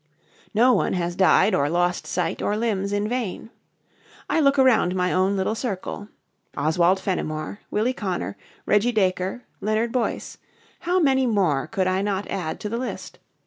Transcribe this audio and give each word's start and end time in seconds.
No 0.55 0.73
one 0.73 0.93
has 0.93 1.15
died 1.15 1.53
or 1.53 1.69
lost 1.69 2.07
sight 2.07 2.41
or 2.41 2.57
limbs 2.57 2.91
in 2.91 3.07
vain. 3.07 3.51
I 4.27 4.39
look 4.39 4.57
around 4.57 4.95
my 4.95 5.13
own 5.13 5.37
little 5.37 5.53
circle. 5.53 6.07
Oswald 6.57 6.99
Fenimore, 6.99 7.59
Willie 7.69 7.93
Connor, 7.93 8.35
Reggie 8.65 8.91
Dacre, 8.91 9.43
Leonard 9.61 9.91
Boyce 9.91 10.39
how 10.79 10.99
many 10.99 11.27
more 11.27 11.67
could 11.67 11.85
I 11.85 12.01
not 12.01 12.27
add 12.31 12.59
to 12.61 12.67
the 12.69 12.79
list? 12.79 13.19